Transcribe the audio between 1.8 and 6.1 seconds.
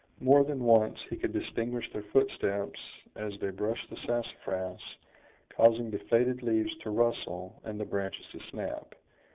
their footsteps, as they brushed the sassafras, causing the